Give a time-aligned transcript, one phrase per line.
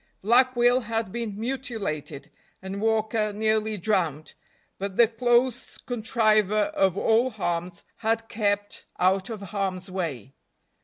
[0.23, 4.33] Black Will had been mutilated, and Walker nearly drowned,
[4.79, 10.33] but "the close contriver of all harms" had kept out of harm's way.